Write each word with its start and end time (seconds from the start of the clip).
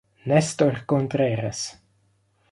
Néstor 0.23 0.81
Contreras 0.89 1.77